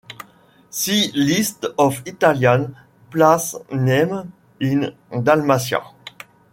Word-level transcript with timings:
See 0.71 1.11
List 1.13 1.67
of 1.77 2.01
Italian 2.07 2.75
place 3.11 3.53
names 3.69 4.25
in 4.59 4.95
Dalmatia. 5.11 5.93